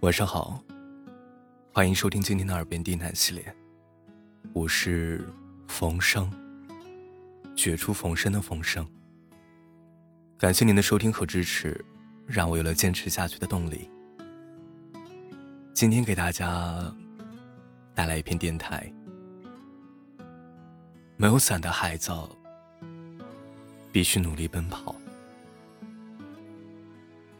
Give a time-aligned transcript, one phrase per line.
[0.00, 0.58] 晚上好，
[1.74, 3.54] 欢迎收听今天的耳边低喃系列，
[4.54, 5.28] 我是
[5.68, 6.32] 冯生，
[7.54, 8.86] 绝处逢生的冯生。
[10.38, 11.84] 感谢您的收听和支持，
[12.26, 13.90] 让我有了坚持下去的动力。
[15.74, 16.90] 今天给大家
[17.94, 18.90] 带来一篇电台，
[21.18, 22.10] 没有伞的孩子
[23.92, 24.96] 必须努力奔跑。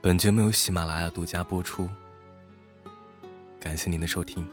[0.00, 1.90] 本节目由喜马拉雅独家播出。
[3.64, 4.46] 感谢您的收听。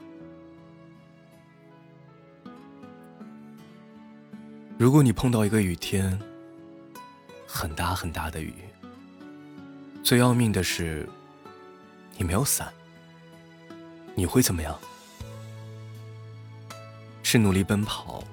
[4.77, 6.17] 如果你碰到一个雨天，
[7.45, 8.53] 很大很大的雨，
[10.01, 11.05] 最要命的是，
[12.15, 12.73] 你没有伞，
[14.15, 14.79] 你会怎么样？
[17.21, 18.23] 是努力奔跑，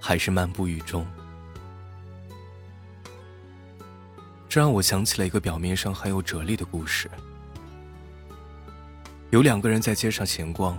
[0.00, 1.06] 还是漫步雨中？
[4.48, 7.08] 这让我想起了一个表面上很有哲理的故事。
[9.36, 10.78] 有两个人在街上闲逛，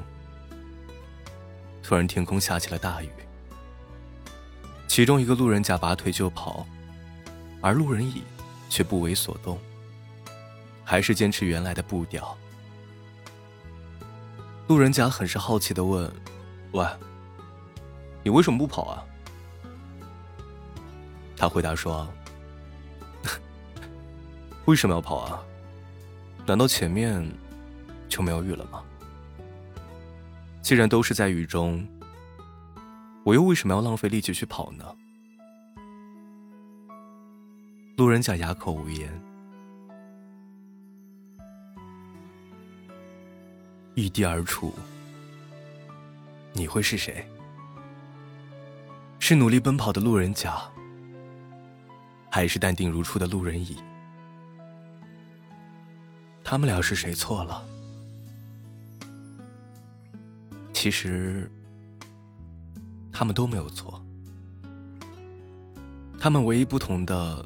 [1.83, 3.09] 突然天空下起了大雨。
[4.87, 6.65] 其中一个路人甲拔腿就跑，
[7.61, 8.23] 而路人乙
[8.67, 9.59] 却不为所动，
[10.83, 12.35] 还是坚持原来的步调。
[14.65, 16.11] 路人甲很是好奇的问
[16.73, 16.83] ：“喂，
[18.23, 19.05] 你为什么不跑啊？”
[21.37, 22.11] 他回答说
[24.65, 25.43] ：“为什么要跑啊？
[26.47, 27.23] 难道前面……”
[28.07, 28.83] 就没有雨了吗？
[30.61, 31.87] 既然都是在雨中，
[33.23, 34.85] 我又为什么要浪费力气去跑呢？
[37.95, 39.09] 路人甲哑口无言。
[43.95, 44.73] 异地而处，
[46.53, 47.27] 你会是谁？
[49.19, 50.61] 是努力奔跑的路人甲，
[52.29, 53.77] 还是淡定如初的路人乙？
[56.43, 57.65] 他们俩是谁错了？
[60.87, 61.51] 其实，
[63.11, 64.01] 他们都没有错。
[66.17, 67.45] 他们唯一不同的，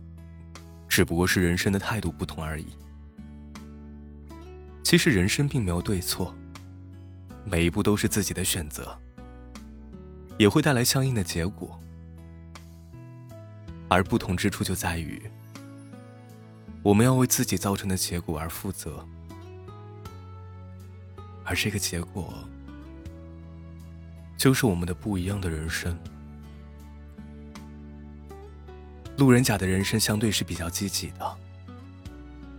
[0.88, 2.68] 只不过是人生的态度不同而已。
[4.84, 6.36] 其实人生并没有对错，
[7.44, 8.96] 每一步都是自己的选择，
[10.38, 11.80] 也会带来相应的结果。
[13.90, 15.20] 而不同之处就在于，
[16.84, 19.04] 我们要为自己造成的结果而负责，
[21.44, 22.32] 而这个结果。
[24.42, 25.96] 就是我们的不一样的人生。
[29.16, 31.38] 路人甲的人生相对是比较积极的，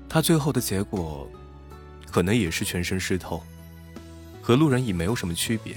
[0.09, 1.29] 他最后的结果，
[2.09, 3.43] 可能也是全身湿透，
[4.41, 5.77] 和路人乙没有什么区别。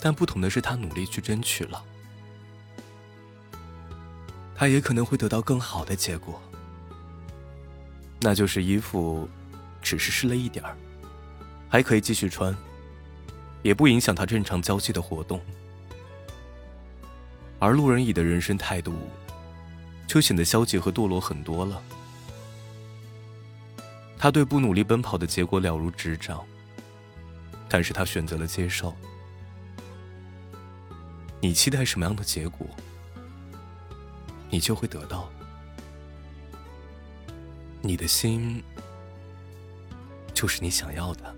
[0.00, 1.84] 但不同的是，他努力去争取了，
[4.54, 6.40] 他也可能会得到更好的结果，
[8.18, 9.28] 那就是衣服
[9.82, 10.74] 只是湿了一点儿，
[11.68, 12.56] 还可以继续穿。
[13.64, 15.40] 也不影响他正常交际的活动，
[17.58, 18.94] 而路人乙的人生态度，
[20.06, 21.82] 就显得消极和堕落很多了。
[24.18, 26.44] 他对不努力奔跑的结果了如指掌，
[27.66, 28.94] 但是他选择了接受。
[31.40, 32.66] 你期待什么样的结果，
[34.50, 35.30] 你就会得到。
[37.80, 38.62] 你的心，
[40.34, 41.34] 就是你想要的。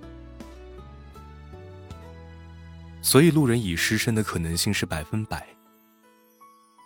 [3.07, 5.47] 所以，路人乙失身的可能性是百分百。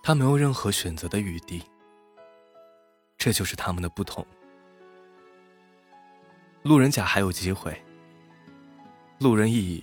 [0.03, 1.62] 他没有任何选择的余地。
[3.16, 4.25] 这就是他们的不同。
[6.62, 7.75] 路人甲还有机会，
[9.19, 9.82] 路人乙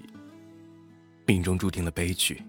[1.26, 2.40] 命中注定了悲剧。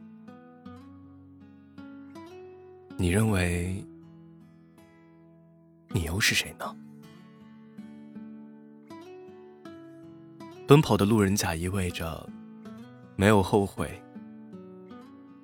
[2.99, 3.83] 你认为，
[5.89, 6.77] 你又是谁呢？
[10.67, 12.29] 奔跑的路人甲意味着。
[13.21, 14.01] 没有后悔，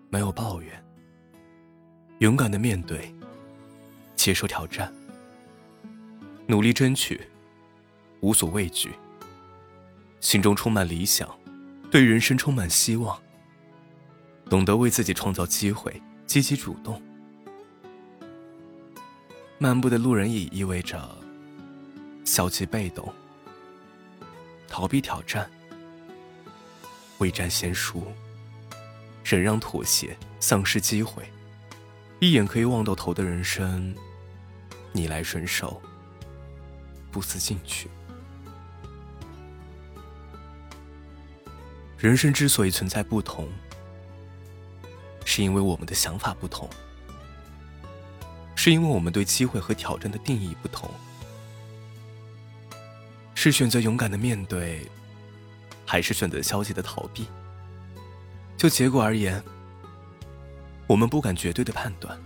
[0.09, 0.85] 没有抱怨，
[2.21, 3.13] 勇敢的面对，
[4.15, 4.95] 接受挑战，
[6.47, 7.21] 努力争取，
[8.21, 8.93] 无所畏惧，
[10.21, 11.29] 心中充满理想，
[11.91, 13.21] 对人生充满希望，
[14.49, 17.03] 懂得为自己创造机会，积极主动。
[19.59, 21.11] 漫步的路人乙意味着
[22.25, 23.13] 消极被动，
[24.69, 25.51] 逃避挑战。
[27.25, 28.07] 未战先输，
[29.25, 31.23] 忍让妥协，丧失机会，
[32.21, 33.97] 一眼可以望到头的人生，
[34.93, 35.81] 逆来顺受，
[37.11, 37.89] 不思进取。
[41.97, 43.49] 人生之所以存在不同，
[45.25, 46.69] 是因为我们的想法不同，
[48.55, 50.91] 是因为我们对机会和挑战的定义不同，
[53.35, 54.87] 是选择勇敢的面对，
[55.87, 57.27] 还是选择消极的逃避？
[58.57, 59.43] 就结果而言，
[60.87, 62.19] 我们不敢绝对的判断。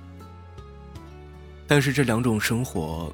[1.67, 3.13] 但是这两种生活，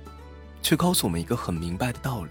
[0.63, 2.31] 却告诉我们一个很明白的道理：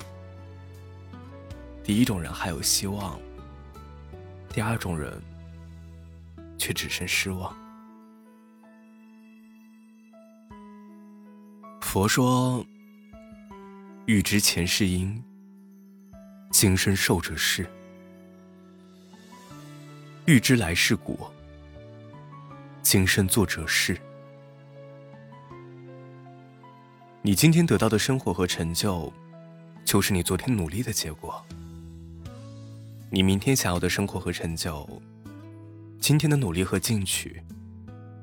[1.84, 3.20] 第一种人还有希望，
[4.50, 5.22] 第二种人
[6.58, 7.54] 却只剩失望。
[11.82, 12.66] 佛说
[14.08, 15.24] ：“欲知前世因，
[16.52, 17.64] 今生受者是；
[20.26, 21.34] 欲知来世果，
[22.82, 23.98] 今生做者是。”
[27.22, 29.12] 你今天得到的生活和成就，
[29.84, 31.34] 就是你昨天努力的结果；
[33.10, 34.88] 你明天想要的生活和成就，
[36.00, 37.42] 今天的努力和进取，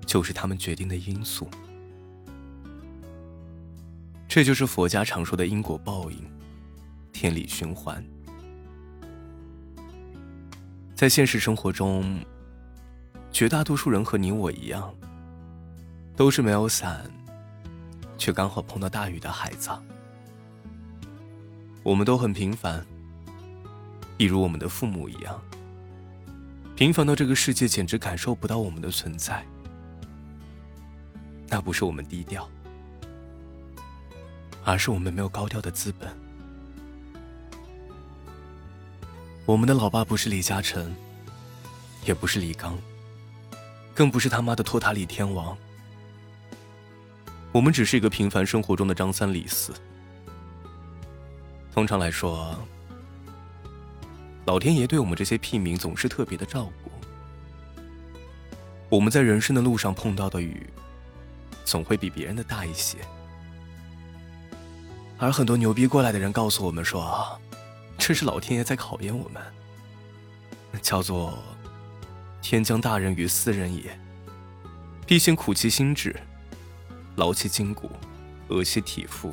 [0.06, 1.50] 就是他们决定的因素。
[4.26, 6.18] 这就是佛家常说的因果报应、
[7.12, 8.02] 天理循环。
[11.00, 12.20] 在现实生活中，
[13.32, 14.94] 绝大多数人和你我一样，
[16.14, 17.10] 都是没有伞，
[18.18, 19.70] 却刚好碰到大雨的孩子。
[21.82, 22.84] 我们都很平凡，
[24.18, 25.40] 一如我们的父母一样，
[26.76, 29.42] 平凡到这个世界简直感受不到我们的存在。
[31.48, 32.46] 那不是我们低调。
[34.66, 36.14] 而是我们没有高调的资本。
[39.50, 40.94] 我们的老爸不是李嘉诚，
[42.04, 42.78] 也不是李刚，
[43.92, 45.58] 更不是他妈的托塔李天王。
[47.50, 49.74] 我们只是一个平凡生活中的张三李四。
[51.72, 52.56] 通常来说，
[54.46, 56.92] 老天爷对我们这些屁民总是特别的照顾。
[58.88, 60.64] 我们在人生的路上碰到的雨，
[61.64, 62.98] 总会比别人的大一些。
[65.18, 67.36] 而很多牛逼过来的人告诉我们说，
[68.02, 69.40] 这是老天爷在考验我们，
[70.82, 71.38] 叫做
[72.42, 73.96] “天将大任于斯人也，
[75.06, 76.16] 必先苦其心志，
[77.14, 77.88] 劳其筋骨，
[78.48, 79.32] 饿其体肤，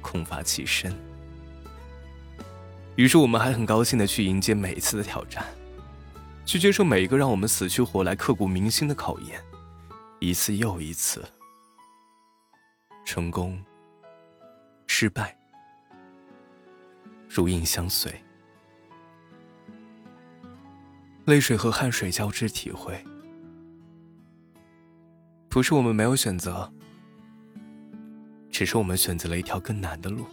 [0.00, 0.94] 空乏其身。”
[2.94, 5.44] 于是我们还很高兴的去迎接每一次的挑战，
[6.44, 9.42] 去接受每一个让我们死去活来、刻骨铭心的考验，
[10.20, 11.24] 一次又一次，
[13.04, 13.58] 成功。
[14.86, 15.37] 失败，
[17.28, 18.12] 如影相随，
[21.26, 23.04] 泪水和汗水交织体会。
[25.48, 26.72] 不是我们没有选择，
[28.50, 30.26] 只是我们选择了一条更难的路。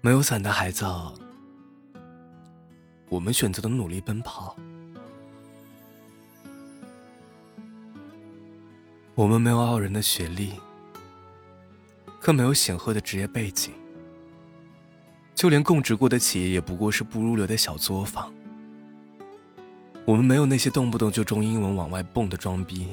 [0.00, 0.84] 没有伞的孩子，
[3.08, 4.56] 我们选择了努力奔跑。
[9.14, 10.52] 我们没有傲人的学历。
[12.20, 13.72] 更没有显赫的职业背景，
[15.34, 18.30] 就连供职过的企业也不过是不入流的小作坊。
[20.04, 22.88] 我们没有那些动不动就中英文往外蹦的装逼，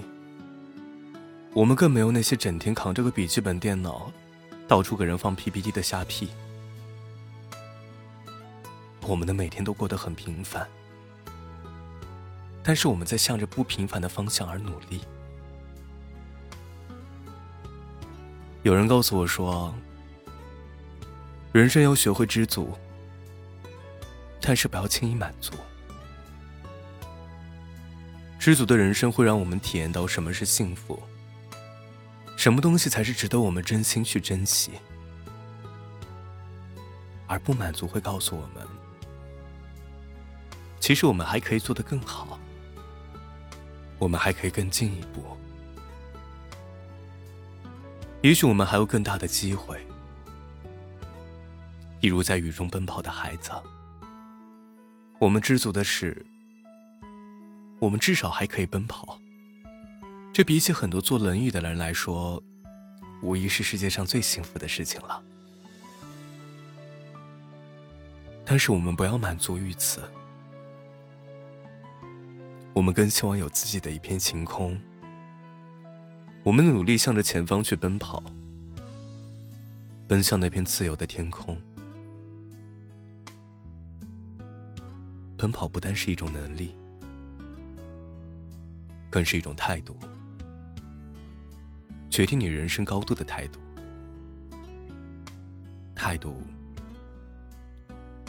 [1.53, 4.09] 我们更没有那些整天扛着个笔记本电脑，
[4.65, 6.29] 到处给人放 PPT 的瞎屁。
[9.01, 10.67] 我们的每天都过得很平凡，
[12.63, 15.01] 但是我们在向着不平凡的方向而努力。
[18.67, 19.73] 有人告诉我说，
[21.53, 22.77] 人生要学会知足，
[24.41, 25.53] 但是不要轻易满足。
[28.37, 31.01] 知足的人生会让我们体验到什么是幸福，
[32.35, 34.71] 什么东西才是值得我们真心去珍惜。
[37.25, 38.67] 而不满足会告诉我们，
[40.81, 42.37] 其实我们还可以做得更好，
[43.97, 45.37] 我们还可以更进一步。
[48.23, 49.79] 也许我们还有更大的机会，
[52.01, 53.51] 一如在雨中奔跑的孩子。
[55.19, 56.25] 我们知足的是，
[57.79, 59.19] 我们至少还可以奔跑。
[60.33, 62.41] 这比起很多坐轮椅的人来说，
[63.21, 65.23] 无疑是世界上最幸福的事情了。
[68.43, 70.01] 但是我们不要满足于此，
[72.73, 74.79] 我们更希望有自己的一片晴空。
[76.47, 78.23] 我们努力向着前方去奔跑，
[80.07, 81.61] 奔向那片自由的天空。
[85.37, 86.73] 奔跑不单是一种能力，
[89.09, 89.97] 更是一种态度，
[92.09, 93.59] 决定你人生高度的态度。
[95.93, 96.41] 态度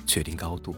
[0.04, 0.74] 决定高度。